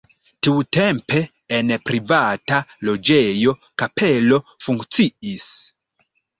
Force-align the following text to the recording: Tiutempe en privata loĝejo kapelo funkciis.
Tiutempe 0.45 1.21
en 1.57 1.69
privata 1.91 2.59
loĝejo 2.89 3.55
kapelo 3.85 4.43
funkciis. 4.67 5.51